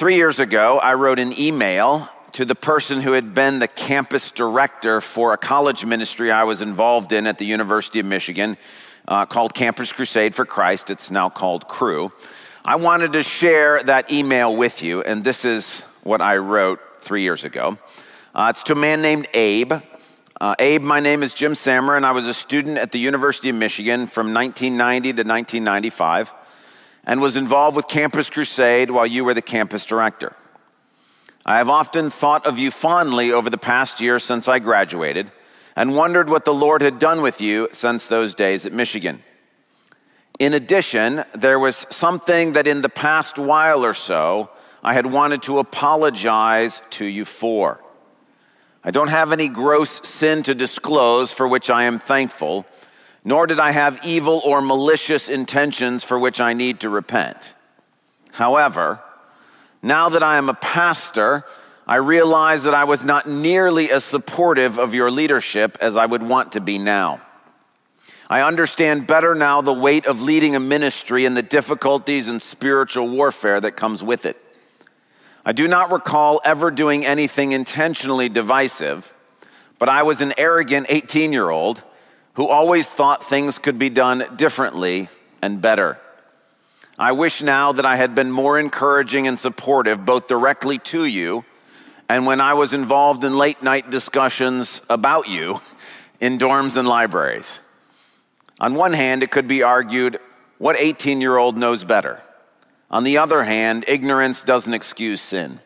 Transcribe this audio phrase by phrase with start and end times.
[0.00, 4.30] Three years ago, I wrote an email to the person who had been the campus
[4.30, 8.56] director for a college ministry I was involved in at the University of Michigan
[9.06, 10.88] uh, called Campus Crusade for Christ.
[10.88, 12.10] It's now called Cru.
[12.64, 17.20] I wanted to share that email with you, and this is what I wrote three
[17.20, 17.76] years ago.
[18.34, 19.74] Uh, it's to a man named Abe.
[20.40, 23.50] Uh, Abe, my name is Jim Sammer, and I was a student at the University
[23.50, 26.32] of Michigan from 1990 to 1995
[27.04, 30.34] and was involved with Campus Crusade while you were the campus director.
[31.44, 35.32] I have often thought of you fondly over the past year since I graduated
[35.74, 39.22] and wondered what the Lord had done with you since those days at Michigan.
[40.38, 44.50] In addition, there was something that in the past while or so
[44.82, 47.82] I had wanted to apologize to you for.
[48.82, 52.64] I don't have any gross sin to disclose for which I am thankful
[53.24, 57.54] nor did I have evil or malicious intentions for which I need to repent.
[58.32, 59.00] However,
[59.82, 61.44] now that I am a pastor,
[61.86, 66.22] I realize that I was not nearly as supportive of your leadership as I would
[66.22, 67.20] want to be now.
[68.28, 73.08] I understand better now the weight of leading a ministry and the difficulties and spiritual
[73.08, 74.36] warfare that comes with it.
[75.44, 79.12] I do not recall ever doing anything intentionally divisive,
[79.78, 81.82] but I was an arrogant 18 year old
[82.34, 85.08] who always thought things could be done differently
[85.42, 85.98] and better.
[86.98, 91.44] I wish now that I had been more encouraging and supportive, both directly to you
[92.10, 95.60] and when I was involved in late night discussions about you
[96.20, 97.60] in dorms and libraries.
[98.58, 100.18] On one hand, it could be argued
[100.58, 102.20] what 18 year old knows better?
[102.90, 105.60] On the other hand, ignorance doesn't excuse sin.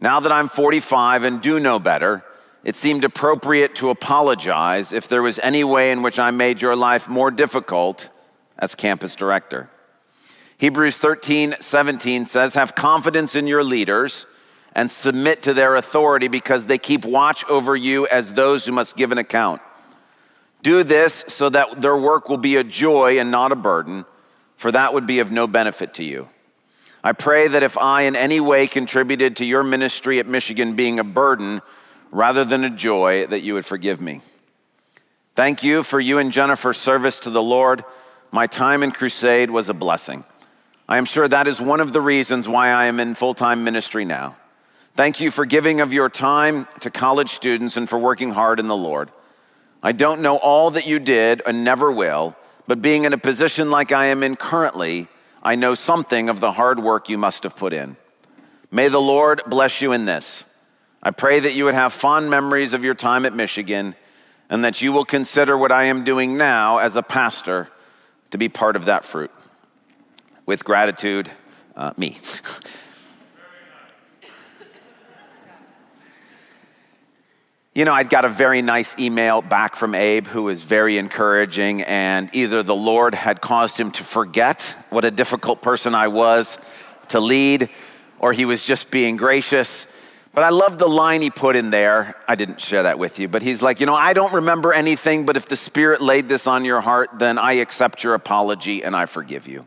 [0.00, 2.22] Now that I'm 45 and do know better,
[2.68, 6.76] it seemed appropriate to apologize if there was any way in which I made your
[6.76, 8.10] life more difficult
[8.58, 9.70] as campus director.
[10.58, 14.26] Hebrews 13, 17 says, Have confidence in your leaders
[14.74, 18.98] and submit to their authority because they keep watch over you as those who must
[18.98, 19.62] give an account.
[20.62, 24.04] Do this so that their work will be a joy and not a burden,
[24.58, 26.28] for that would be of no benefit to you.
[27.02, 30.98] I pray that if I in any way contributed to your ministry at Michigan being
[30.98, 31.62] a burden,
[32.10, 34.20] rather than a joy that you would forgive me.
[35.34, 37.84] Thank you for you and Jennifer's service to the Lord.
[38.32, 40.24] My time in crusade was a blessing.
[40.88, 43.62] I am sure that is one of the reasons why I am in full time
[43.62, 44.36] ministry now.
[44.96, 48.66] Thank you for giving of your time to college students and for working hard in
[48.66, 49.12] the Lord.
[49.82, 52.34] I don't know all that you did and never will,
[52.66, 55.06] but being in a position like I am in currently,
[55.40, 57.96] I know something of the hard work you must have put in.
[58.72, 60.44] May the Lord bless you in this.
[61.02, 63.94] I pray that you would have fond memories of your time at Michigan
[64.50, 67.68] and that you will consider what I am doing now as a pastor
[68.30, 69.30] to be part of that fruit.
[70.46, 71.30] With gratitude,
[71.76, 72.18] uh, me.
[77.74, 81.82] You know, I'd got a very nice email back from Abe who was very encouraging,
[81.82, 86.58] and either the Lord had caused him to forget what a difficult person I was
[87.10, 87.70] to lead,
[88.18, 89.86] or he was just being gracious.
[90.38, 92.14] But I love the line he put in there.
[92.28, 95.26] I didn't share that with you, but he's like, you know, I don't remember anything,
[95.26, 98.94] but if the Spirit laid this on your heart, then I accept your apology and
[98.94, 99.66] I forgive you.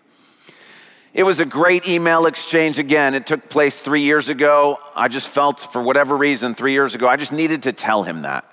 [1.13, 3.15] It was a great email exchange again.
[3.15, 4.79] It took place three years ago.
[4.95, 8.21] I just felt, for whatever reason, three years ago, I just needed to tell him
[8.21, 8.45] that.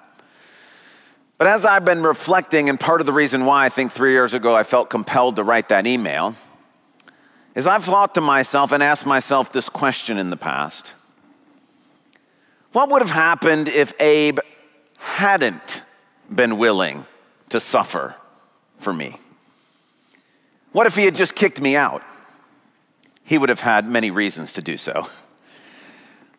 [1.36, 4.34] But as I've been reflecting, and part of the reason why I think three years
[4.34, 6.34] ago I felt compelled to write that email,
[7.54, 10.94] is I've thought to myself and asked myself this question in the past
[12.72, 14.40] what would have happened if Abe
[14.98, 15.82] hadn't
[16.32, 17.06] been willing
[17.48, 18.14] to suffer
[18.78, 19.16] for me?
[20.72, 22.02] What if he had just kicked me out?
[23.24, 25.08] He would have had many reasons to do so.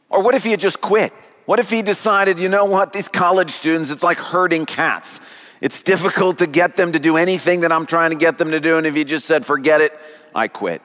[0.10, 1.14] Or what if he had just quit?
[1.46, 5.20] What if he decided, you know what, these college students, it's like herding cats.
[5.62, 8.60] It's difficult to get them to do anything that I'm trying to get them to
[8.60, 8.78] do.
[8.78, 9.98] And if he just said, forget it,
[10.34, 10.82] I quit.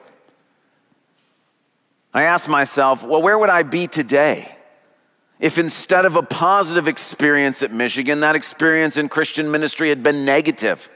[2.13, 4.54] I asked myself, well, where would I be today?
[5.39, 10.25] If instead of a positive experience at Michigan, that experience in Christian ministry had been
[10.25, 10.89] negative,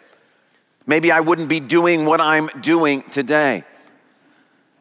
[0.88, 3.64] maybe I wouldn't be doing what I'm doing today.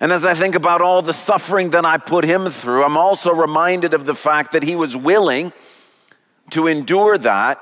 [0.00, 3.34] And as I think about all the suffering that I put him through, I'm also
[3.34, 5.52] reminded of the fact that he was willing
[6.50, 7.60] to endure that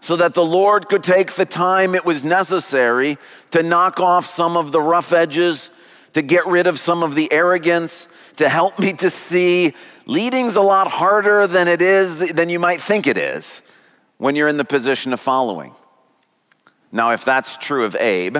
[0.00, 3.18] so that the Lord could take the time it was necessary
[3.52, 5.70] to knock off some of the rough edges,
[6.12, 9.72] to get rid of some of the arrogance, to help me to see
[10.06, 13.60] Leading's a lot harder than it is than you might think it is
[14.18, 15.74] when you're in the position of following.
[16.92, 18.38] Now, if that's true of Abe,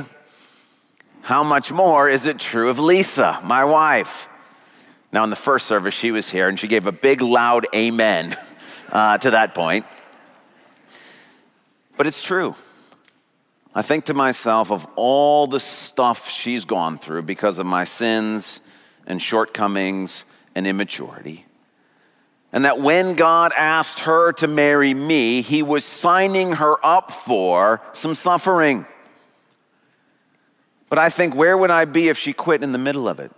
[1.23, 4.29] how much more is it true of Lisa, my wife?
[5.11, 8.37] Now, in the first service, she was here and she gave a big, loud amen
[8.93, 9.87] uh, to that point.
[11.97, 12.55] But it's true.
[13.75, 18.61] I think to myself of all the stuff she's gone through because of my sins
[19.07, 20.25] and shortcomings
[20.55, 21.46] and immaturity.
[22.53, 27.83] And that when God asked her to marry me, he was signing her up for
[27.93, 28.87] some suffering.
[30.89, 33.33] But I think, where would I be if she quit in the middle of it?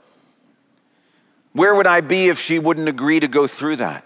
[1.52, 4.04] Where would I be if she wouldn't agree to go through that?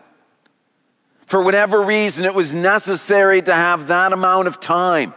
[1.27, 5.15] For whatever reason, it was necessary to have that amount of time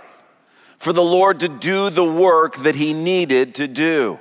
[0.78, 4.20] for the Lord to do the work that He needed to do.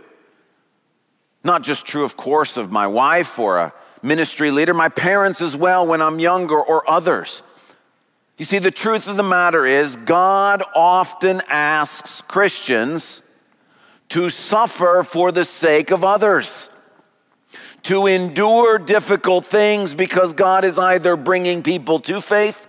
[1.42, 5.56] Not just true, of course, of my wife or a ministry leader, my parents as
[5.56, 7.42] well when I'm younger or others.
[8.36, 13.22] You see, the truth of the matter is, God often asks Christians
[14.10, 16.68] to suffer for the sake of others,
[17.84, 22.66] to endure difficult things because God is either bringing people to faith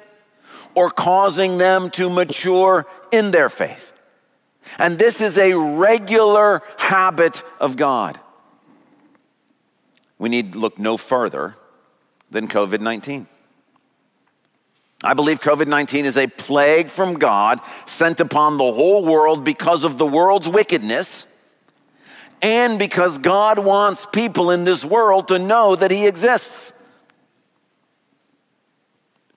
[0.74, 3.92] or causing them to mature in their faith.
[4.78, 8.20] And this is a regular habit of God.
[10.18, 11.56] We need look no further
[12.32, 13.28] than COVID 19.
[15.04, 19.84] I believe COVID 19 is a plague from God sent upon the whole world because
[19.84, 21.28] of the world's wickedness
[22.42, 26.74] and because God wants people in this world to know that He exists.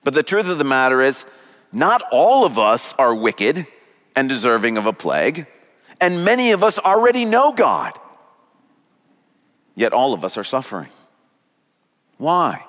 [0.03, 1.25] But the truth of the matter is,
[1.71, 3.67] not all of us are wicked
[4.15, 5.45] and deserving of a plague,
[6.01, 7.93] and many of us already know God.
[9.75, 10.89] Yet all of us are suffering.
[12.17, 12.65] Why?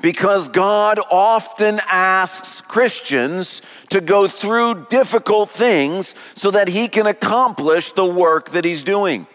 [0.00, 7.92] Because God often asks Christians to go through difficult things so that He can accomplish
[7.92, 9.26] the work that He's doing.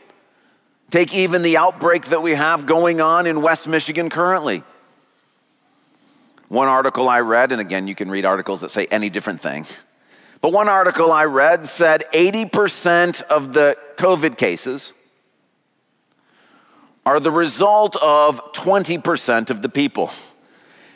[0.89, 4.63] Take even the outbreak that we have going on in West Michigan currently.
[6.47, 9.65] One article I read, and again, you can read articles that say any different thing,
[10.39, 14.93] but one article I read said 80% of the COVID cases
[17.05, 20.11] are the result of 20% of the people.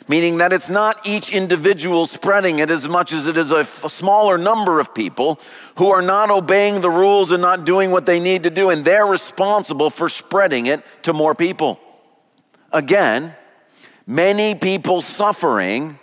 [0.08, 3.90] Meaning that it's not each individual spreading it as much as it is a, f-
[3.90, 5.38] smaller number of people
[5.76, 8.86] who are not obeying the rules and not doing what they need to do, and
[8.86, 11.78] they're responsible for spreading it to more people.
[12.72, 13.34] Again,
[14.06, 15.98] many people suffering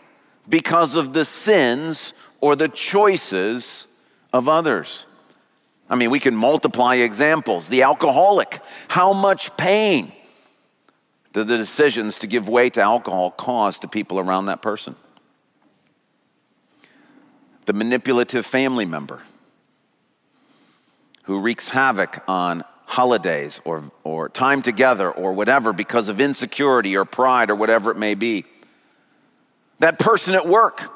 [0.48, 3.88] because of the sins or the choices
[4.32, 5.08] of others.
[5.90, 7.68] I mean, we can multiply examples.
[7.68, 10.12] The alcoholic, how much pain
[11.34, 14.96] do the decisions to give way to alcohol cause to people around that person?
[17.66, 19.22] The manipulative family member
[21.24, 27.04] who wreaks havoc on holidays or, or time together or whatever because of insecurity or
[27.04, 28.46] pride or whatever it may be.
[29.80, 30.95] That person at work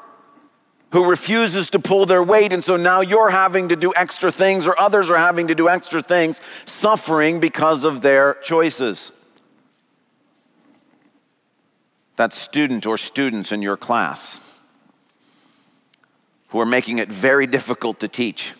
[0.92, 2.52] who refuses to pull their weight.
[2.52, 5.68] And so now you're having to do extra things, or others are having to do
[5.68, 9.12] extra things, suffering because of their choices.
[12.16, 14.38] That student or students in your class
[16.48, 18.54] who are making it very difficult to teach,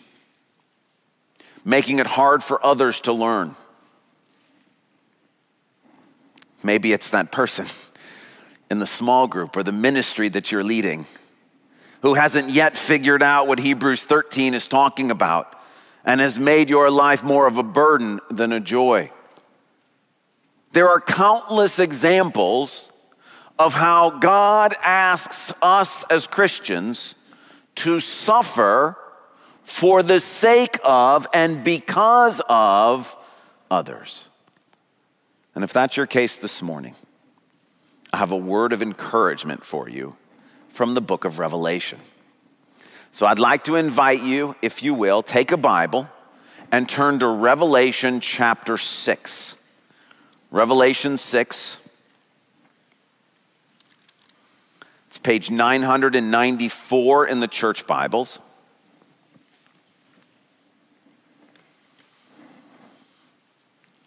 [1.65, 3.55] making it hard for others to learn.
[6.63, 7.65] Maybe it's that person
[8.71, 11.05] in the small group or the ministry that you're leading
[12.01, 15.55] who hasn't yet figured out what Hebrews 13 is talking about
[16.03, 19.11] and has made your life more of a burden than a joy.
[20.73, 22.89] There are countless examples
[23.59, 27.13] of how God asks us as Christians
[27.75, 28.97] to suffer
[29.63, 33.15] for the sake of and because of
[33.69, 34.27] others.
[35.53, 36.95] And if that's your case this morning,
[38.11, 40.15] I have a word of encouragement for you
[40.71, 41.99] from the book of Revelation.
[43.11, 46.07] So I'd like to invite you, if you will, take a Bible
[46.71, 49.55] and turn to Revelation chapter 6.
[50.49, 51.77] Revelation 6.
[55.07, 58.39] It's page 994 in the church Bibles.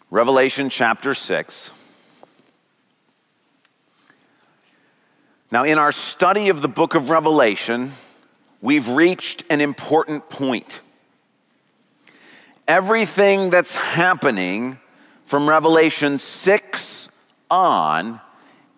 [0.09, 1.69] Revelation chapter 6.
[5.51, 7.91] Now, in our study of the book of Revelation,
[8.61, 10.81] we've reached an important point.
[12.67, 14.79] Everything that's happening
[15.25, 17.09] from Revelation 6
[17.51, 18.19] on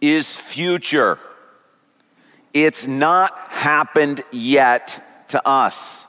[0.01, 1.19] is future.
[2.53, 6.05] It's not happened yet to us.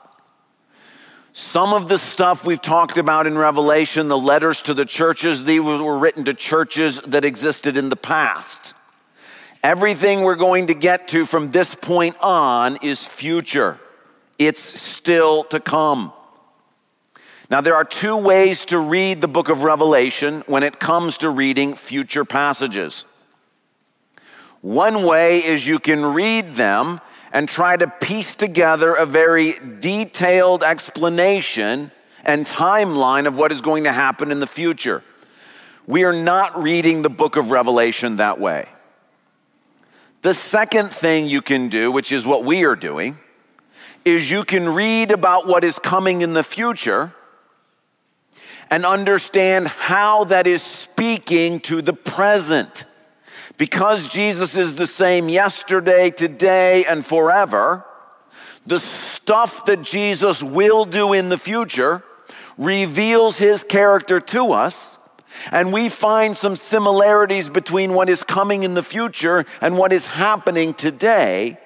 [1.31, 5.61] Some of the stuff we've talked about in Revelation, the letters to the churches, these
[5.61, 8.73] were written to churches that existed in the past.
[9.63, 13.79] Everything we're going to get to from this point on is future.
[14.37, 16.13] It's still to come.
[17.49, 21.29] Now, there are two ways to read the book of Revelation when it comes to
[21.29, 23.05] reading future passages.
[24.61, 27.01] One way is you can read them
[27.33, 31.91] and try to piece together a very detailed explanation
[32.23, 35.03] and timeline of what is going to happen in the future.
[35.87, 38.67] We are not reading the book of Revelation that way.
[40.21, 43.17] The second thing you can do, which is what we are doing,
[44.03, 47.13] is you can read about what is coming in the future
[48.69, 52.85] and understand how that is speaking to the present.
[53.57, 57.85] Because Jesus is the same yesterday, today, and forever,
[58.65, 62.03] the stuff that Jesus will do in the future
[62.57, 64.98] reveals his character to us.
[65.51, 70.05] And we find some similarities between what is coming in the future and what is
[70.05, 71.57] happening today.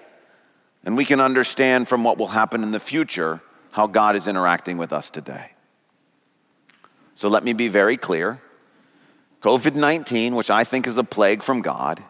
[0.84, 4.78] And we can understand from what will happen in the future how God is interacting
[4.78, 5.52] with us today.
[7.16, 8.42] So let me be very clear
[9.42, 12.04] COVID 19, which I think is a plague from God,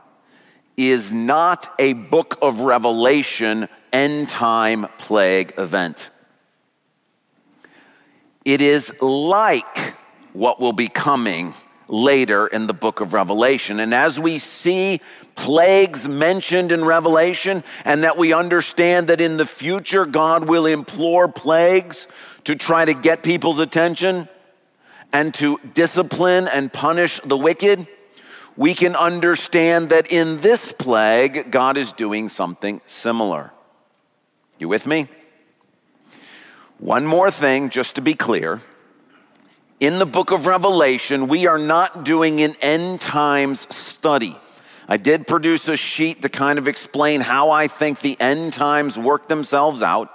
[0.77, 6.10] is not a book of Revelation end time plague event.
[8.46, 9.93] It is like
[10.33, 11.53] what will be coming
[11.87, 13.79] later in the book of Revelation.
[13.79, 14.99] And as we see
[15.35, 21.27] plagues mentioned in Revelation, and that we understand that in the future God will implore
[21.27, 22.07] plagues
[22.45, 24.27] to try to get people's attention,
[25.13, 27.87] and to discipline and punish the wicked,
[28.57, 33.51] we can understand that in this plague, God is doing something similar.
[34.57, 35.07] You with me?
[36.79, 38.59] One more thing, just to be clear.
[39.80, 44.38] In the book of Revelation, we are not doing an end times study.
[44.88, 48.98] I did produce a sheet to kind of explain how I think the end times
[48.98, 50.10] work themselves out.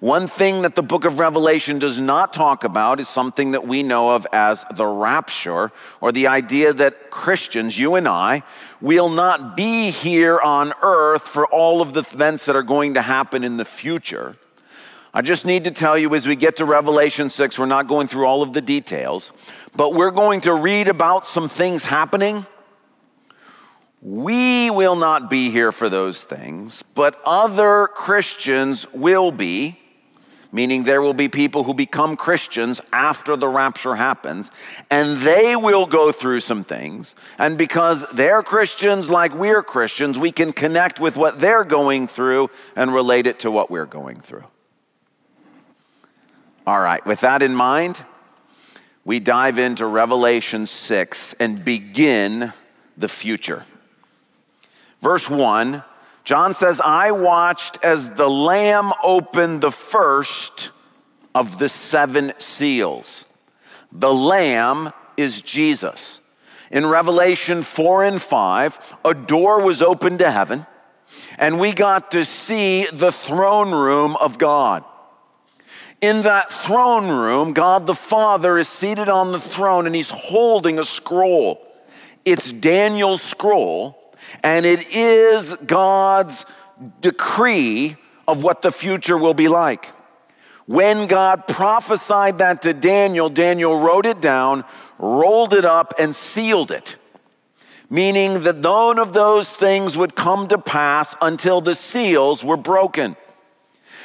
[0.00, 3.82] One thing that the book of Revelation does not talk about is something that we
[3.82, 8.44] know of as the rapture, or the idea that Christians, you and I,
[8.80, 13.02] will not be here on earth for all of the events that are going to
[13.02, 14.36] happen in the future.
[15.18, 18.06] I just need to tell you as we get to Revelation 6, we're not going
[18.06, 19.32] through all of the details,
[19.74, 22.46] but we're going to read about some things happening.
[24.00, 29.80] We will not be here for those things, but other Christians will be
[30.52, 34.52] meaning there will be people who become Christians after the rapture happens,
[34.88, 37.14] and they will go through some things.
[37.38, 42.50] And because they're Christians like we're Christians, we can connect with what they're going through
[42.76, 44.44] and relate it to what we're going through.
[46.68, 48.04] All right, with that in mind,
[49.02, 52.52] we dive into Revelation 6 and begin
[52.94, 53.64] the future.
[55.00, 55.82] Verse 1
[56.24, 60.70] John says, I watched as the Lamb opened the first
[61.34, 63.24] of the seven seals.
[63.90, 66.20] The Lamb is Jesus.
[66.70, 70.66] In Revelation 4 and 5, a door was opened to heaven,
[71.38, 74.84] and we got to see the throne room of God.
[76.00, 80.78] In that throne room, God the Father is seated on the throne and he's holding
[80.78, 81.60] a scroll.
[82.24, 83.98] It's Daniel's scroll
[84.44, 86.46] and it is God's
[87.00, 87.96] decree
[88.28, 89.86] of what the future will be like.
[90.66, 94.64] When God prophesied that to Daniel, Daniel wrote it down,
[94.98, 96.96] rolled it up, and sealed it,
[97.88, 103.16] meaning that none of those things would come to pass until the seals were broken.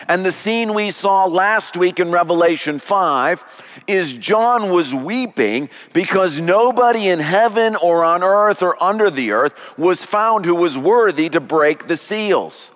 [0.07, 3.43] And the scene we saw last week in Revelation 5
[3.87, 9.53] is John was weeping because nobody in heaven or on earth or under the earth
[9.77, 12.71] was found who was worthy to break the seals.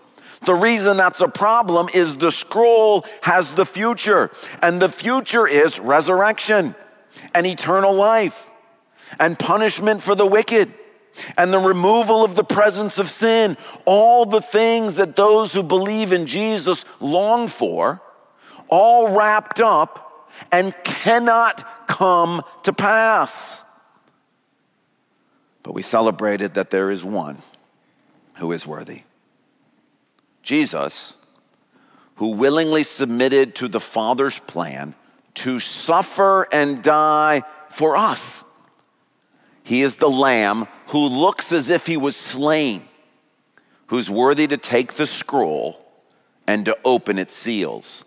[0.46, 4.32] The reason that's a problem is the scroll has the future,
[4.62, 6.76] and the future is resurrection
[7.34, 8.50] and eternal life
[9.20, 10.74] and punishment for the wicked
[11.38, 16.14] and the removal of the presence of sin, all the things that those who believe
[16.14, 18.02] in Jesus long for,
[18.70, 23.64] all wrapped up and cannot come to pass.
[25.64, 27.40] But we celebrated that there is one
[28.36, 29.04] who is worthy
[30.44, 31.14] Jesus,
[32.16, 34.96] who willingly submitted to the Father's plan
[35.34, 38.46] to suffer and die for us.
[39.64, 42.84] He is the Lamb who looks as if he was slain,
[43.88, 45.86] who's worthy to take the scroll
[46.46, 48.04] and to open its seals.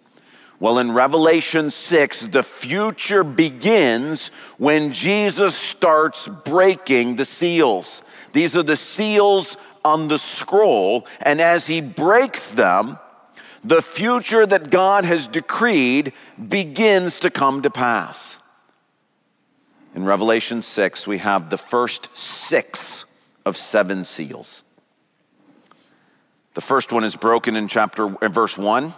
[0.59, 8.03] Well, in Revelation 6, the future begins when Jesus starts breaking the seals.
[8.33, 12.99] These are the seals on the scroll, and as he breaks them,
[13.63, 16.13] the future that God has decreed
[16.49, 18.40] begins to come to pass.
[19.95, 23.05] In Revelation 6, we have the first six
[23.45, 24.63] of seven seals.
[26.55, 28.93] The first one is broken in chapter verse 1.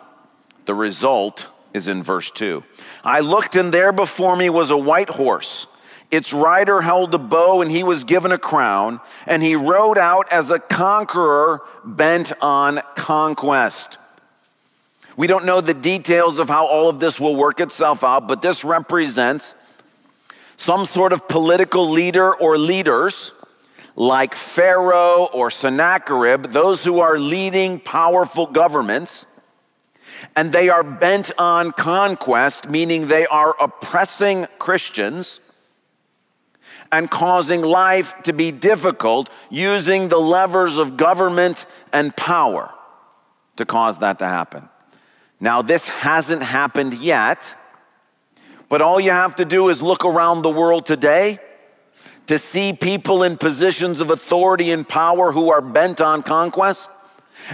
[0.67, 2.63] The result is in verse 2.
[3.05, 5.67] I looked and there before me was a white horse.
[6.11, 10.31] Its rider held a bow and he was given a crown and he rode out
[10.31, 13.97] as a conqueror bent on conquest.
[15.17, 18.43] We don't know the details of how all of this will work itself out, but
[18.43, 19.55] this represents
[20.57, 23.33] some sort of political leader or leaders
[23.97, 29.27] like Pharaoh or Sennacherib, those who are leading powerful governments,
[30.37, 35.41] and they are bent on conquest, meaning they are oppressing Christians
[36.91, 42.73] and causing life to be difficult using the levers of government and power
[43.57, 44.69] to cause that to happen.
[45.41, 47.57] Now, this hasn't happened yet,
[48.73, 51.39] but all you have to do is look around the world today
[52.27, 56.89] to see people in positions of authority and power who are bent on conquest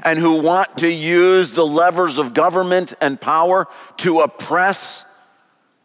[0.05, 5.05] and who want to use the levers of government and power to oppress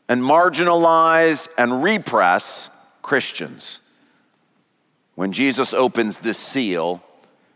[0.07, 2.69] and marginalize and repress
[3.01, 3.79] Christians.
[5.15, 7.01] When Jesus opens this seal,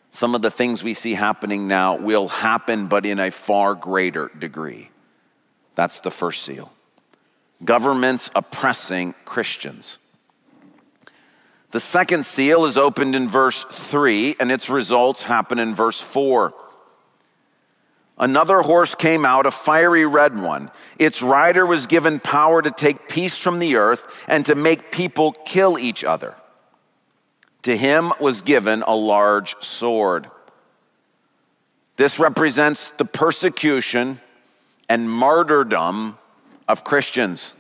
[0.10, 4.32] some of the things we see happening now will happen, but in a far greater
[4.40, 4.90] degree.
[5.76, 6.72] That's the first seal.
[7.64, 9.98] Governments oppressing Christians.
[11.72, 16.54] The second seal is opened in verse 3, and its results happen in verse 4.
[18.20, 20.72] Another horse came out, a fiery red one.
[20.98, 25.34] Its rider was given power to take peace from the earth and to make people
[25.46, 26.36] kill each other.
[27.64, 30.32] To him was given a large sword.
[31.98, 34.20] This represents the persecution
[34.90, 36.18] and martyrdom
[36.68, 37.54] of Christians,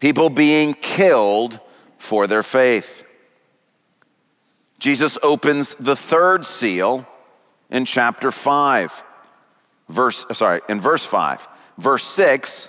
[0.00, 1.58] people being killed
[1.98, 3.04] for their faith.
[4.78, 7.06] Jesus opens the third seal
[7.70, 9.02] in chapter 5
[9.88, 11.46] verse uh, sorry in verse 5
[11.78, 12.68] verse 6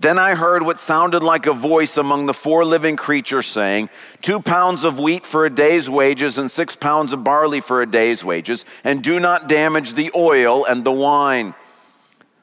[0.00, 3.90] then I heard what sounded like a voice among the four living creatures saying,
[4.22, 7.86] Two pounds of wheat for a day's wages and six pounds of barley for a
[7.86, 11.54] day's wages, and do not damage the oil and the wine.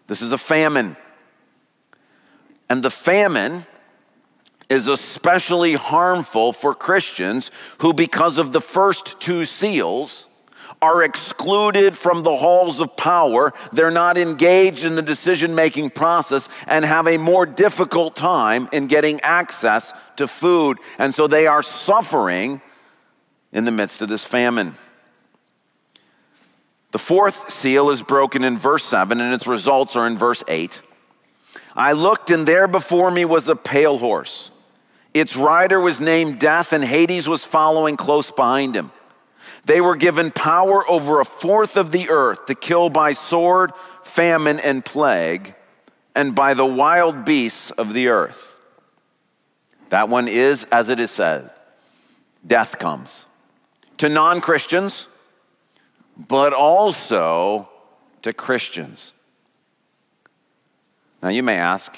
[0.06, 0.96] This is a famine.
[2.70, 3.66] And the famine
[4.70, 10.28] is especially harmful for Christians who, because of the first two seals,
[10.82, 13.54] are excluded from the halls of power.
[13.74, 18.88] They're not engaged in the decision making process and have a more difficult time in
[18.88, 20.78] getting access to food.
[21.00, 22.62] And so they are suffering
[23.52, 24.76] in the midst of this famine.
[26.92, 30.82] The fourth seal is broken in verse 7, and its results are in verse 8.
[31.78, 34.50] I looked, and there before me was a pale horse.
[35.14, 38.92] Its rider was named Death, and Hades was following close behind him.
[39.66, 44.60] They were given power over a fourth of the earth to kill by sword, famine,
[44.60, 45.54] and plague,
[46.16, 48.56] and by the wild beasts of the earth.
[49.90, 51.52] That one is, as it is said,
[52.46, 53.26] death comes
[53.98, 55.08] to non Christians,
[56.18, 57.70] but also
[58.24, 59.14] to Christians.
[61.28, 61.94] Now, you may ask,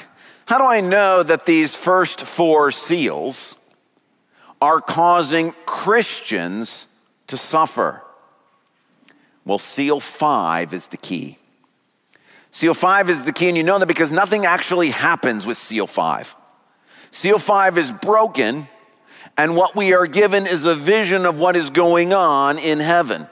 [0.47, 3.55] how do I know that these first four seals
[4.59, 6.87] are causing Christians
[7.27, 8.01] to suffer?
[9.45, 11.37] Well, seal five is the key.
[12.49, 15.85] Seal five is the key, and you know that because nothing actually happens with seal
[15.85, 16.35] five.
[17.11, 18.67] Seal five is broken,
[19.37, 23.27] and what we are given is a vision of what is going on in heaven.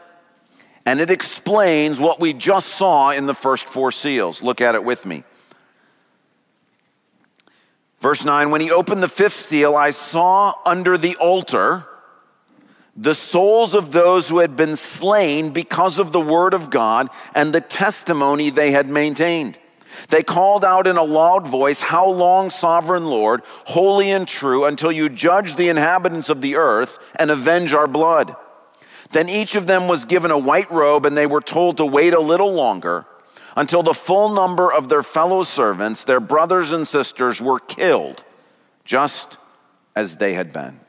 [0.86, 4.44] And it explains what we just saw in the first four seals.
[4.44, 5.24] Look at it with me.
[8.00, 11.86] Verse 9 When he opened the fifth seal, I saw under the altar
[12.96, 17.54] the souls of those who had been slain because of the word of God and
[17.54, 19.60] the testimony they had maintained.
[20.10, 24.92] They called out in a loud voice, How long, sovereign Lord, holy and true, until
[24.92, 28.36] you judge the inhabitants of the earth and avenge our blood?
[29.12, 32.14] Then each of them was given a white robe, and they were told to wait
[32.14, 33.06] a little longer
[33.58, 38.24] until the full number of their fellow servants, their brothers and sisters, were killed,
[38.86, 39.38] just
[39.96, 40.80] as they had been.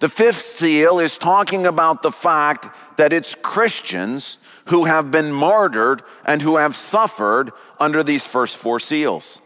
[0.00, 6.02] The fifth seal is talking about the fact that it's Christians who have been martyred
[6.22, 9.40] and who have suffered under these first four seals.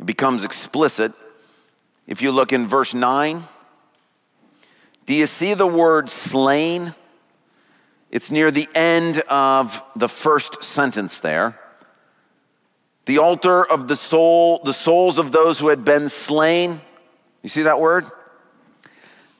[0.00, 1.12] It becomes explicit
[2.06, 3.44] if you look in verse 9.
[5.04, 6.94] Do you see the word slain?
[8.10, 11.58] It's near the end of the first sentence there.
[13.06, 16.80] The altar of the soul, the souls of those who had been slain.
[17.42, 18.06] You see that word?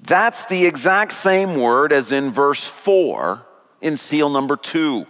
[0.03, 3.45] That's the exact same word as in verse 4
[3.81, 5.07] in seal number 2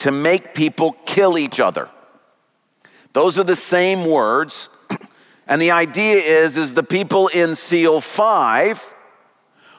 [0.00, 1.88] to make people kill each other.
[3.12, 4.68] Those are the same words.
[5.46, 8.93] And the idea is is the people in seal 5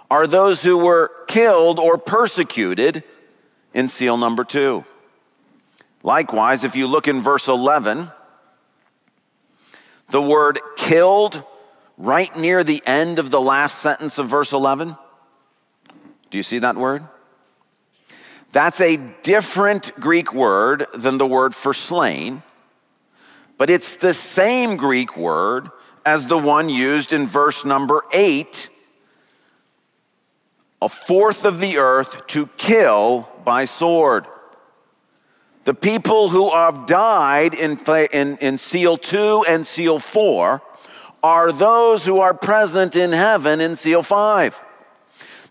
[0.09, 3.03] are those who were killed or persecuted
[3.73, 4.85] in seal number 2.
[6.03, 8.11] Likewise, if you look in verse 11,
[10.11, 11.43] the word killed
[11.97, 14.95] right near the end of the last sentence of verse 11.
[16.29, 17.03] Do you see that word?
[18.51, 22.43] That's a different Greek word than the word for slain,
[23.57, 25.69] but it's the same Greek word
[26.05, 28.69] as the one used in verse number 8
[30.85, 34.27] a fourth of the earth to kill by sword.
[35.63, 37.79] The people who have died in,
[38.13, 40.61] in, in seal 2 and seal 4
[41.23, 44.63] are those who are present in heaven in seal 5.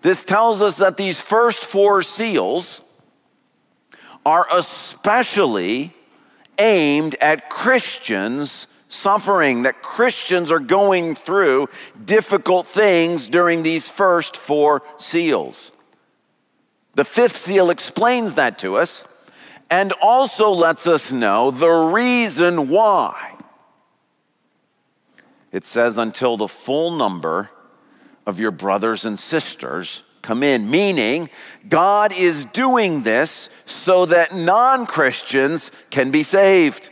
[0.03, 2.83] This tells us that these first four seals
[4.25, 5.92] are especially
[6.61, 11.68] aimed at Christians suffering, that Christians are going through
[12.04, 15.72] difficult things during these first four seals.
[16.94, 19.04] The fifth seal explains that to us
[19.70, 23.35] and also lets us know the reason why.
[25.50, 27.50] It says, until the full number
[28.26, 31.30] of your brothers and sisters come in, meaning
[31.68, 36.90] God is doing this so that non Christians can be saved.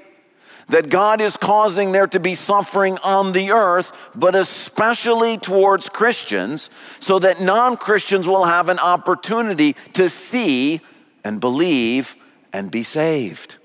[0.69, 6.71] That God is causing there to be suffering on the earth, but especially towards Christians,
[6.99, 10.81] so that non Christians will have an opportunity to see
[11.25, 12.17] and believe
[12.53, 13.57] and be saved.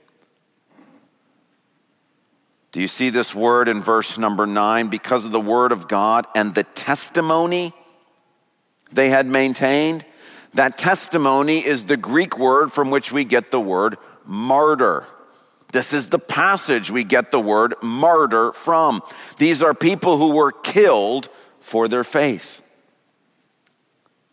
[2.72, 4.88] Do you see this word in verse number nine?
[4.88, 7.74] Because of the word of God and the testimony
[8.92, 10.06] they had maintained.
[10.54, 15.06] That testimony is the Greek word from which we get the word martyr.
[15.72, 19.02] This is the passage we get the word martyr from.
[19.38, 22.62] These are people who were killed for their faith.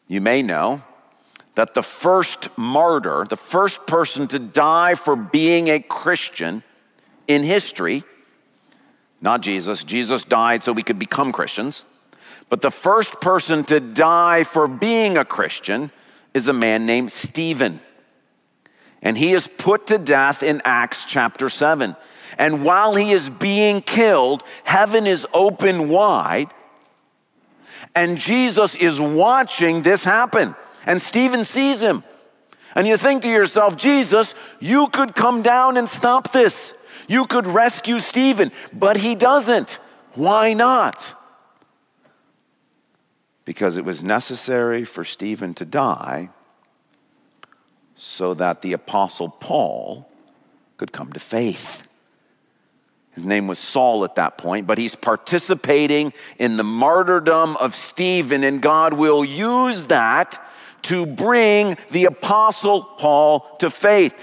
[0.06, 0.82] You may know
[1.54, 6.62] that the first martyr, the first person to die for being a Christian
[7.26, 8.04] in history,
[9.20, 11.84] not Jesus, Jesus died so we could become Christians,
[12.48, 15.90] but the first person to die for being a Christian
[16.34, 17.80] is a man named Stephen.
[19.04, 21.94] And he is put to death in Acts chapter 7.
[22.38, 26.48] And while he is being killed, heaven is open wide,
[27.94, 30.56] and Jesus is watching this happen.
[30.84, 32.02] And Stephen sees him.
[32.74, 36.74] And you think to yourself, Jesus, you could come down and stop this.
[37.06, 39.78] You could rescue Stephen, but he doesn't.
[40.14, 41.14] Why not?
[43.44, 46.30] Because it was necessary for Stephen to die
[48.04, 50.06] so that the Apostle Paul
[50.76, 51.82] could come to faith.
[53.12, 58.44] His name was Saul at that point, but he's participating in the martyrdom of Stephen,
[58.44, 60.40] and God will use that
[60.82, 64.14] to bring the Apostle Paul to faith.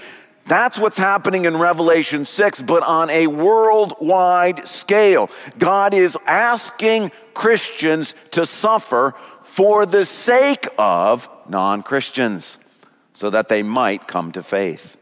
[0.46, 5.28] That's what's happening in Revelation 6, but on a worldwide scale.
[5.58, 9.14] God is asking Christians to suffer
[9.44, 12.58] for the sake of non Christians
[13.12, 14.96] so that they might come to faith.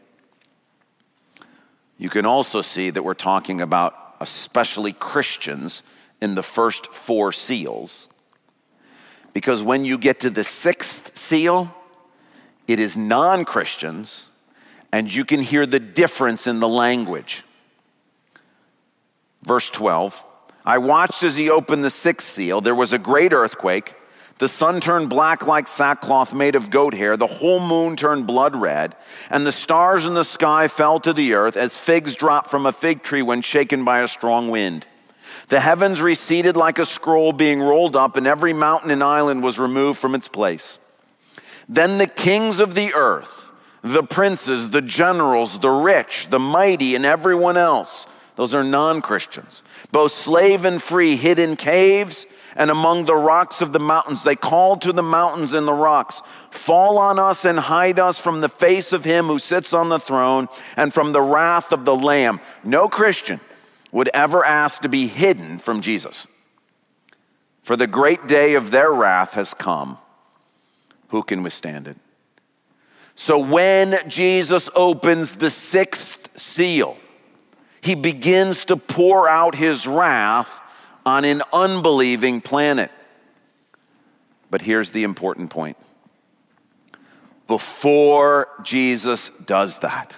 [1.97, 5.83] You can also see that we're talking about especially Christians
[6.19, 8.07] in the first four seals
[9.33, 11.73] because when you get to the sixth seal,
[12.67, 14.27] it is non Christians,
[14.91, 17.43] and you can hear the difference in the language.
[19.43, 20.23] Verse 12
[20.63, 22.61] I watched as he opened the sixth seal.
[22.61, 23.95] There was a great earthquake.
[24.41, 27.15] The sun turned black like sackcloth made of goat hair.
[27.15, 28.95] The whole moon turned blood red.
[29.29, 32.71] And the stars in the sky fell to the earth as figs drop from a
[32.71, 34.87] fig tree when shaken by a strong wind.
[35.49, 39.59] The heavens receded like a scroll being rolled up, and every mountain and island was
[39.59, 40.79] removed from its place.
[41.69, 43.51] Then the kings of the earth,
[43.83, 49.63] the princes, the generals, the rich, the mighty, and everyone else, those are non Christians,
[49.91, 54.23] both slave and free, hid in caves and among the rocks of the mountains.
[54.23, 58.41] They called to the mountains and the rocks, Fall on us and hide us from
[58.41, 61.95] the face of him who sits on the throne and from the wrath of the
[61.95, 62.39] Lamb.
[62.63, 63.39] No Christian
[63.91, 66.27] would ever ask to be hidden from Jesus.
[67.63, 69.97] For the great day of their wrath has come.
[71.09, 71.97] Who can withstand it?
[73.15, 76.97] So when Jesus opens the sixth seal,
[77.81, 80.61] he begins to pour out his wrath
[81.05, 82.91] on an unbelieving planet.
[84.49, 85.77] But here's the important point
[87.47, 90.15] before Jesus does that,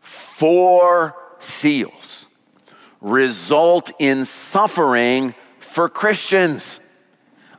[0.00, 2.26] four seals
[3.00, 6.80] result in suffering for Christians.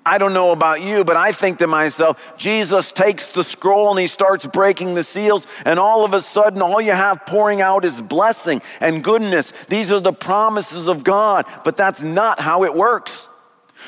[0.05, 3.99] I don't know about you, but I think to myself, Jesus takes the scroll and
[3.99, 7.83] he starts breaking the seals, and all of a sudden, all you have pouring out
[7.83, 9.51] is blessing and goodness.
[9.67, 13.27] These are the promises of God, but that's not how it works.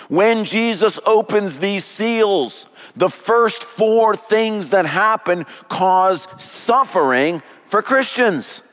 [0.09, 8.63] When Jesus opens these seals, the first four things that happen cause suffering for Christians.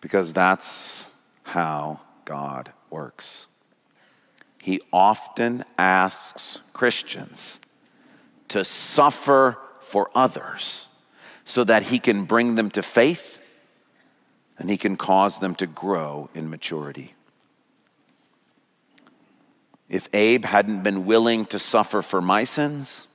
[0.00, 1.06] Because that's
[1.44, 3.46] how God works
[4.62, 7.58] he often asks Christians
[8.46, 10.86] to suffer for others
[11.44, 13.40] so that he can bring them to faith
[14.56, 17.14] and he can cause them to grow in maturity.
[19.88, 23.08] If Abe hadn't been willing to suffer for my sins,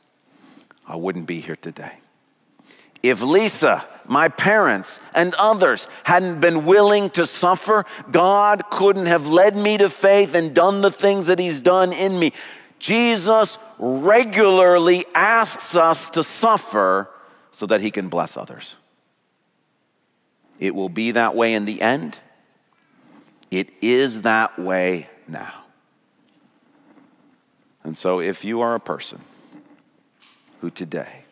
[0.85, 1.93] I wouldn't be here today.
[3.07, 9.55] If Lisa, my parents, and others hadn't been willing to suffer, God couldn't have led
[9.55, 12.33] me to faith and done the things that He's done in me.
[12.79, 17.09] Jesus regularly asks us to suffer
[17.51, 18.75] so that He can bless others.
[20.59, 22.17] It will be that way in the end.
[23.49, 25.53] It is that way now.
[27.85, 29.21] And so, if you are a person
[30.59, 31.23] who today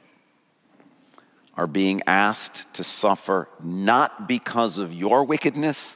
[1.58, 5.96] are being asked to suffer not because of your wickedness,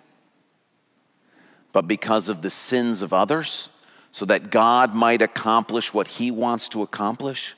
[1.73, 3.69] but because of the sins of others,
[4.11, 7.55] so that God might accomplish what He wants to accomplish?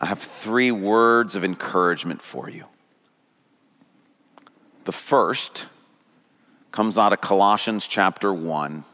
[0.00, 2.66] I have three words of encouragement for you.
[4.84, 5.66] The first
[6.72, 8.84] comes out of Colossians chapter 1,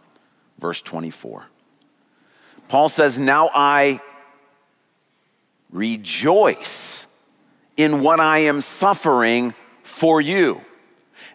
[0.59, 1.47] verse 24.
[2.69, 4.01] Paul says, Now I
[5.71, 7.07] rejoice
[7.79, 10.61] in what I am suffering for you.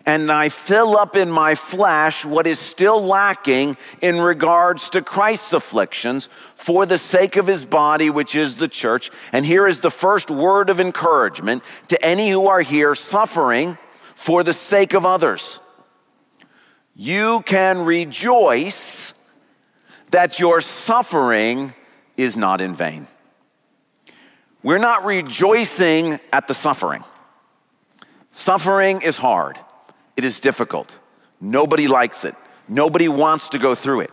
[0.05, 5.53] And I fill up in my flesh what is still lacking in regards to Christ's
[5.53, 9.09] afflictions for the sake of his body, which is the church.
[9.31, 13.77] And here is the first word of encouragement to any who are here suffering
[14.13, 15.61] for the sake of others.
[16.93, 19.13] You can rejoice
[20.11, 21.73] that your suffering
[22.17, 23.07] is not in vain.
[24.63, 27.03] We're not rejoicing at the suffering.
[28.31, 29.59] Suffering is hard,
[30.17, 30.97] it is difficult.
[31.39, 32.35] Nobody likes it,
[32.67, 34.11] nobody wants to go through it.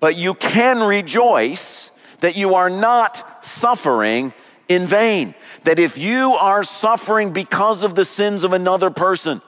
[0.00, 4.34] But you can rejoice that you are not suffering
[4.68, 5.34] in vain.
[5.64, 9.40] That if you are suffering because of the sins of another person,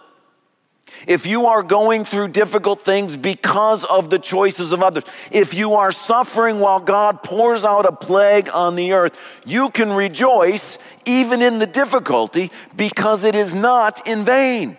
[1.07, 5.75] if you are going through difficult things because of the choices of others, if you
[5.75, 11.43] are suffering while God pours out a plague on the earth, you can rejoice even
[11.43, 14.77] in the difficulty because it is not in vain.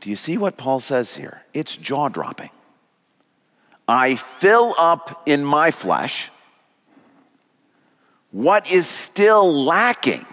[0.00, 1.42] Do you see what Paul says here?
[1.52, 2.50] It's jaw dropping.
[3.88, 6.30] I fill up in my flesh
[8.30, 10.26] what is still lacking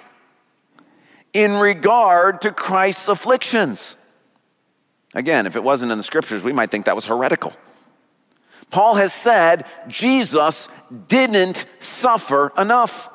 [1.36, 3.98] in regard to Christ's afflictions.
[5.13, 7.52] Again, if it wasn't in the scriptures, we might think that was heretical.
[8.71, 10.69] Paul has said Jesus
[11.10, 13.10] didn't suffer enough.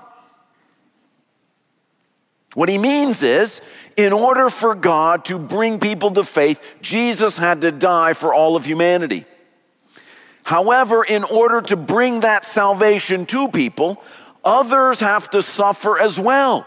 [2.52, 3.62] What he means is,
[3.96, 8.54] in order for God to bring people to faith, Jesus had to die for all
[8.54, 9.24] of humanity.
[10.42, 14.02] However, in order to bring that salvation to people,
[14.44, 16.66] others have to suffer as well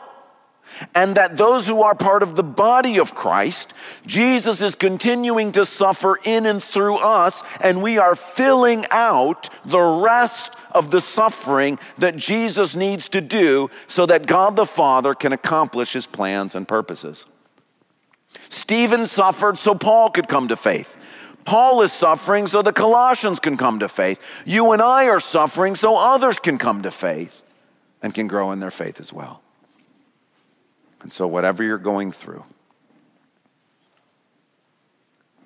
[0.93, 3.73] and that those who are part of the body of Christ,
[4.05, 9.79] Jesus is continuing to suffer in and through us, and we are filling out the
[9.79, 15.33] rest of the suffering that Jesus needs to do so that God the Father can
[15.33, 17.25] accomplish his plans and purposes.
[18.49, 20.97] Stephen suffered so Paul could come to faith.
[21.45, 24.19] Paul is suffering so the Colossians can come to faith.
[24.45, 27.43] You and I are suffering so others can come to faith
[28.01, 29.42] and can grow in their faith as well.
[31.03, 32.43] And so, whatever you're going through,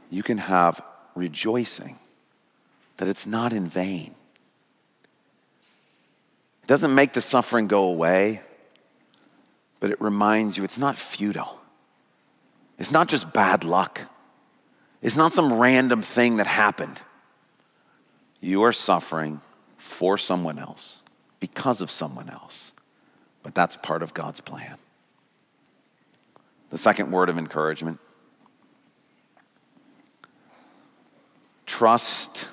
[0.10, 0.82] you can have
[1.15, 1.98] rejoicing
[2.98, 4.13] that it's not in vain.
[6.63, 8.41] It doesn't make the suffering go away,
[9.80, 11.60] but it reminds you it's not futile.
[12.78, 14.02] It's not just bad luck.
[15.02, 17.02] It's not some random thing that happened.
[18.41, 19.41] You are suffering
[19.78, 21.02] for someone else,
[21.39, 22.74] because of someone else.
[23.41, 24.76] But that's part of God's plan.
[26.69, 27.99] The second word of encouragement
[31.77, 32.47] trust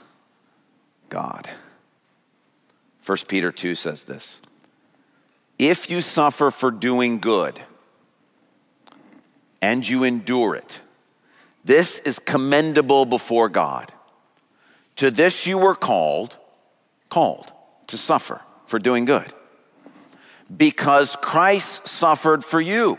[1.08, 1.48] God.
[3.06, 4.40] 1 Peter 2 says this
[5.58, 7.60] If you suffer for doing good
[9.62, 10.80] and you endure it,
[11.64, 13.92] this is commendable before God.
[14.96, 16.36] To this you were called,
[17.08, 17.50] called
[17.88, 19.32] to suffer for doing good.
[20.54, 22.98] Because Christ suffered for you,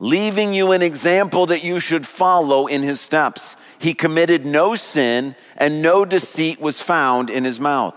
[0.00, 3.54] leaving you an example that you should follow in his steps.
[3.78, 7.94] He committed no sin, and no deceit was found in his mouth.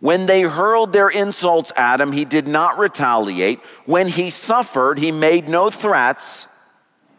[0.00, 3.60] When they hurled their insults at him, he did not retaliate.
[3.84, 6.48] When he suffered, he made no threats.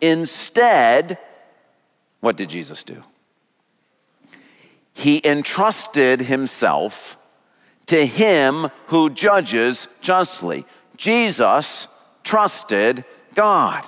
[0.02, 1.20] Instead,
[2.22, 3.04] what did Jesus do?
[4.94, 7.18] He entrusted himself
[7.86, 10.66] to him who judges justly.
[10.98, 11.88] Jesus
[12.24, 13.88] trusted God.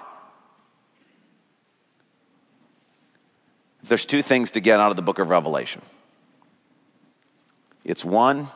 [3.83, 5.81] There's two things to get out of the book of Revelation.
[7.83, 8.47] It's one,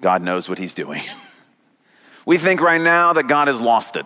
[0.00, 1.02] God knows what he's doing.
[2.26, 4.04] we think right now that God has lost it.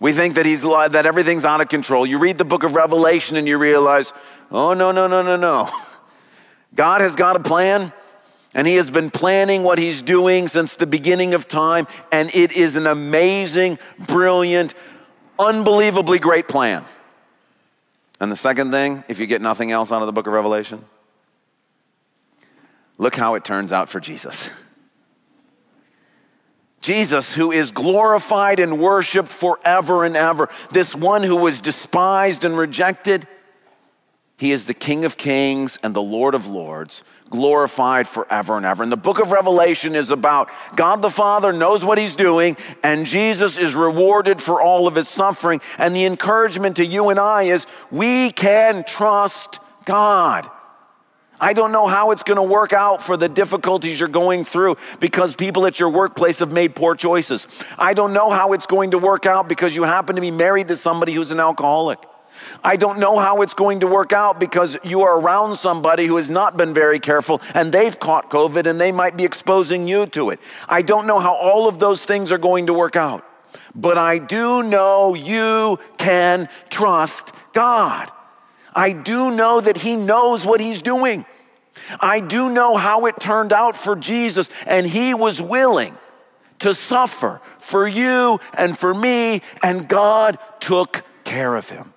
[0.00, 2.06] We think that he's that everything's out of control.
[2.06, 4.12] You read the book of Revelation and you realize,
[4.50, 5.70] "Oh no, no, no, no, no.
[6.74, 7.92] God has got a plan."
[8.54, 12.52] And he has been planning what he's doing since the beginning of time, and it
[12.52, 14.72] is an amazing, brilliant,
[15.38, 16.84] unbelievably great plan.
[18.20, 20.84] And the second thing, if you get nothing else out of the book of Revelation,
[22.98, 24.50] look how it turns out for Jesus.
[26.80, 32.56] Jesus, who is glorified and worshiped forever and ever, this one who was despised and
[32.56, 33.26] rejected,
[34.38, 38.84] he is the King of kings and the Lord of lords, glorified forever and ever.
[38.84, 43.04] And the book of Revelation is about God the Father knows what he's doing, and
[43.04, 45.60] Jesus is rewarded for all of his suffering.
[45.76, 50.48] And the encouragement to you and I is we can trust God.
[51.40, 54.76] I don't know how it's going to work out for the difficulties you're going through
[55.00, 57.48] because people at your workplace have made poor choices.
[57.76, 60.68] I don't know how it's going to work out because you happen to be married
[60.68, 61.98] to somebody who's an alcoholic.
[62.62, 66.16] I don't know how it's going to work out because you are around somebody who
[66.16, 70.06] has not been very careful and they've caught COVID and they might be exposing you
[70.06, 70.40] to it.
[70.68, 73.24] I don't know how all of those things are going to work out.
[73.74, 78.10] But I do know you can trust God.
[78.74, 81.24] I do know that He knows what He's doing.
[82.00, 85.96] I do know how it turned out for Jesus, and He was willing
[86.60, 91.92] to suffer for you and for me, and God took care of Him.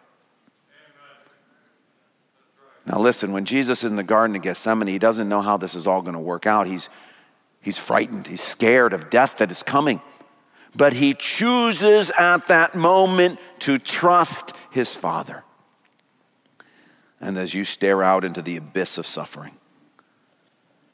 [2.91, 5.75] Now, listen, when Jesus is in the Garden of Gethsemane, he doesn't know how this
[5.75, 6.67] is all going to work out.
[6.67, 6.89] He's,
[7.61, 10.01] he's frightened, he's scared of death that is coming.
[10.75, 15.45] But he chooses at that moment to trust his Father.
[17.21, 19.55] And as you stare out into the abyss of suffering,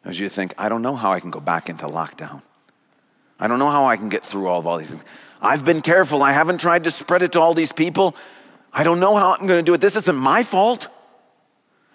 [0.06, 2.44] as you think, I don't know how I can go back into lockdown.
[3.40, 5.04] I don't know how I can get through all of all these things.
[5.42, 6.22] I've been careful.
[6.22, 8.16] I haven't tried to spread it to all these people.
[8.72, 9.82] I don't know how I'm going to do it.
[9.82, 10.90] This isn't my fault.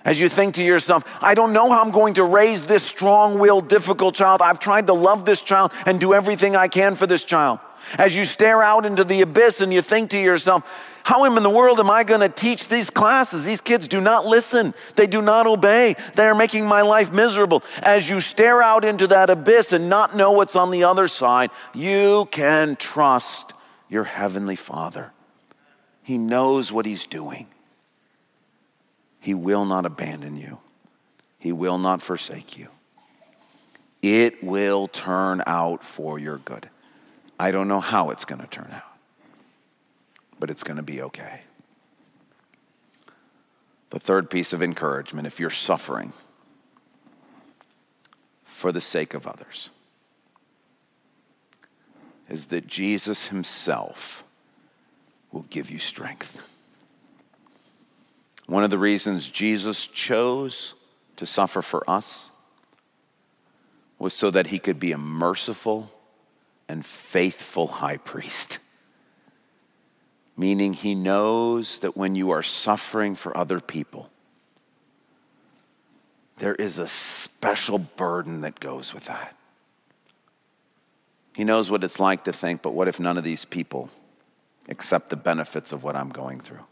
[0.05, 3.39] As you think to yourself, I don't know how I'm going to raise this strong
[3.39, 4.43] willed, difficult child.
[4.43, 7.61] I've tried to love this child and do everything I can for this child.
[7.99, 10.65] As you stare out into the abyss and you think to yourself,
[11.05, 13.45] how in the world am I going to teach these classes?
[13.45, 14.73] These kids do not listen.
[14.95, 15.97] They do not obey.
[16.15, 17.65] They are making my life miserable.
[17.83, 21.51] As you stare out into that abyss and not know what's on the other side,
[21.75, 23.53] you can trust
[23.89, 25.13] your Heavenly Father.
[26.03, 27.47] He knows what He's doing.
[29.23, 30.59] He will not abandon you,
[31.39, 32.69] He will not forsake you.
[34.03, 36.69] It will turn out for your good.
[37.39, 38.93] I don't know how it's going to turn out
[40.43, 41.43] but it's going to be okay.
[43.91, 46.13] The third piece of encouragement if you're suffering
[48.45, 49.71] for the sake of others
[52.29, 54.25] is that Jesus Himself
[55.31, 56.45] will give you strength.
[58.47, 60.75] One of the reasons Jesus chose
[61.17, 62.31] to suffer for us
[63.99, 65.91] was so that He could be a merciful
[66.69, 68.59] and faithful high priest
[70.37, 74.11] meaning he knows that when you are suffering for other people,
[76.39, 79.37] there is a special burden that goes with that.
[81.35, 83.91] He knows what it's like to think, but what if none of these people
[84.69, 86.65] accept the benefits of what I'm going through?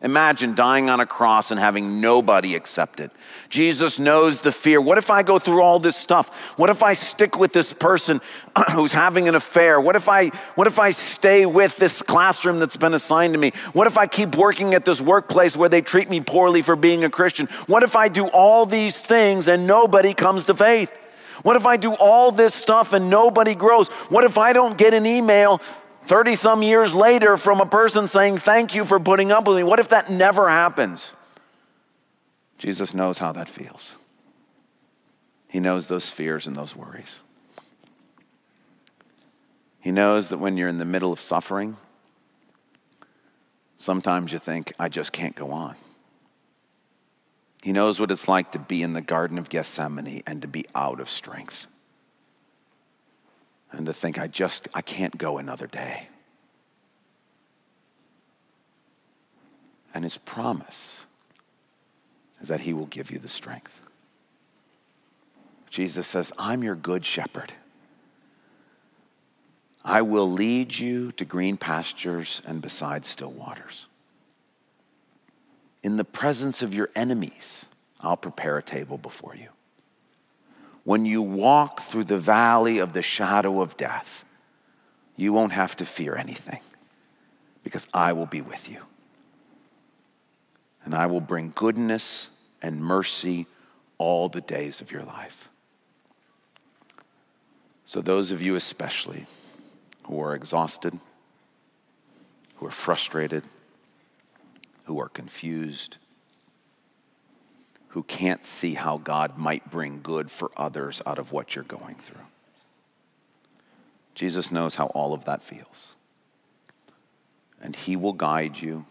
[0.00, 3.10] Imagine dying on a cross and having nobody accept it.
[3.48, 4.80] Jesus knows the fear.
[4.80, 6.28] What if I go through all this stuff?
[6.56, 8.20] What if I stick with this person
[8.72, 9.80] who's having an affair?
[9.80, 13.52] What if I what if I stay with this classroom that's been assigned to me?
[13.72, 17.02] What if I keep working at this workplace where they treat me poorly for being
[17.02, 17.46] a Christian?
[17.66, 20.92] What if I do all these things and nobody comes to faith?
[21.42, 23.88] What if I do all this stuff and nobody grows?
[24.10, 25.60] What if I don't get an email
[26.08, 29.62] 30 some years later from a person saying, Thank you for putting up with me?
[29.62, 31.14] What if that never happens?
[32.56, 33.94] Jesus knows how that feels.
[35.48, 37.20] He knows those fears and those worries.
[39.80, 41.76] He knows that when you're in the middle of suffering,
[43.78, 45.76] sometimes you think, I just can't go on.
[47.62, 50.66] He knows what it's like to be in the Garden of Gethsemane and to be
[50.74, 51.66] out of strength.
[53.70, 56.08] And to think, I just, I can't go another day.
[59.94, 61.04] And his promise
[62.40, 63.80] is that he will give you the strength.
[65.70, 67.52] Jesus says, I'm your good shepherd.
[69.84, 73.86] I will lead you to green pastures and beside still waters.
[75.82, 77.66] In the presence of your enemies,
[78.00, 79.48] I'll prepare a table before you.
[80.88, 84.24] When you walk through the valley of the shadow of death,
[85.18, 86.60] you won't have to fear anything
[87.62, 88.80] because I will be with you.
[90.86, 92.30] And I will bring goodness
[92.62, 93.44] and mercy
[93.98, 95.50] all the days of your life.
[97.84, 99.26] So, those of you especially
[100.04, 100.98] who are exhausted,
[102.56, 103.42] who are frustrated,
[104.84, 105.98] who are confused,
[107.88, 111.96] who can't see how God might bring good for others out of what you're going
[111.96, 112.20] through.
[114.14, 115.94] Jesus knows how all of that feels.
[117.62, 118.84] And He will guide you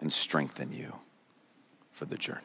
[0.00, 0.94] and strengthen you
[1.92, 2.40] for the journey.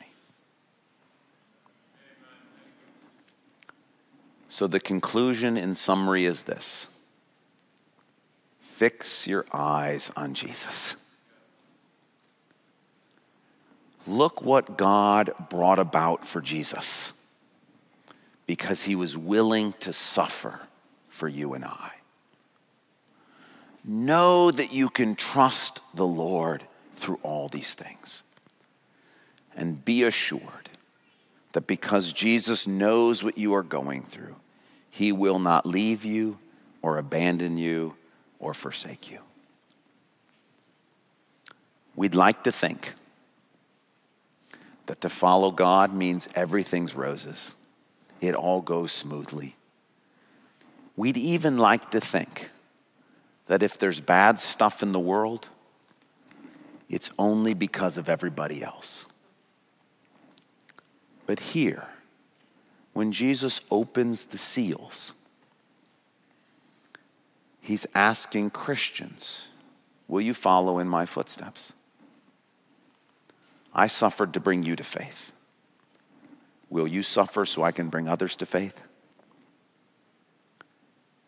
[4.48, 6.88] So, the conclusion in summary is this
[8.60, 10.96] fix your eyes on Jesus.
[14.10, 17.14] Look what God brought about for Jesus
[18.48, 20.60] because he was willing to suffer
[21.10, 21.92] for you and I.
[23.86, 26.64] Know that you can trust the Lord
[26.96, 28.24] through all these things.
[29.56, 30.70] And be assured
[31.52, 34.36] that because Jesus knows what you are going through,
[34.90, 36.40] he will not leave you
[36.82, 37.96] or abandon you
[38.40, 39.20] or forsake you.
[41.96, 42.94] We'd like to think
[44.90, 47.52] that to follow God means everything's roses,
[48.22, 49.56] it all goes smoothly.
[50.96, 52.50] We'd even like to think
[53.46, 55.48] that if there's bad stuff in the world,
[56.90, 59.06] it's only because of everybody else.
[61.28, 61.86] But here,
[62.94, 65.14] when Jesus opens the seals,
[67.62, 69.50] he's asking Christians,
[70.08, 71.74] Will you follow in my footsteps?
[73.74, 75.32] I suffered to bring you to faith.
[76.70, 78.82] Will you suffer so I can bring others to faith?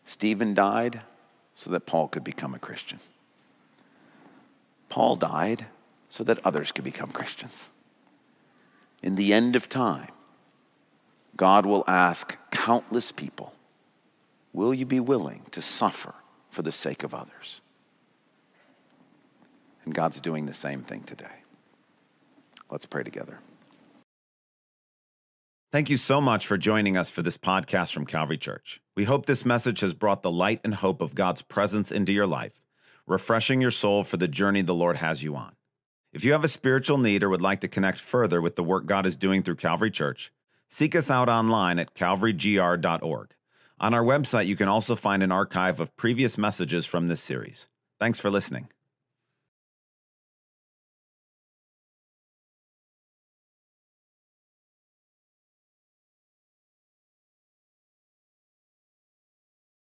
[0.04, 1.02] Stephen died
[1.54, 3.00] so that Paul could become a Christian.
[4.88, 5.66] Paul died
[6.08, 7.68] so that others could become Christians.
[9.02, 10.08] In the end of time,
[11.36, 13.54] God will ask countless people,
[14.52, 16.14] Will you be willing to suffer
[16.50, 17.62] for the sake of others?
[19.84, 21.41] And God's doing the same thing today.
[22.72, 23.38] Let's pray together.
[25.70, 28.80] Thank you so much for joining us for this podcast from Calvary Church.
[28.96, 32.26] We hope this message has brought the light and hope of God's presence into your
[32.26, 32.62] life,
[33.06, 35.52] refreshing your soul for the journey the Lord has you on.
[36.14, 38.86] If you have a spiritual need or would like to connect further with the work
[38.86, 40.32] God is doing through Calvary Church,
[40.68, 43.34] seek us out online at calvarygr.org.
[43.80, 47.66] On our website, you can also find an archive of previous messages from this series.
[47.98, 48.68] Thanks for listening.